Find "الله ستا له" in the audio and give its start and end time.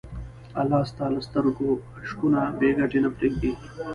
0.61-1.21